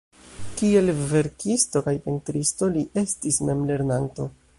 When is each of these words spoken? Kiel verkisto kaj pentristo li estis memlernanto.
Kiel 0.61 0.87
verkisto 1.11 1.83
kaj 1.87 1.93
pentristo 2.05 2.71
li 2.79 2.83
estis 3.03 3.39
memlernanto. 3.51 4.27